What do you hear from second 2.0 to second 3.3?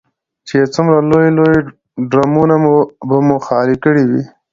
ډرمونه به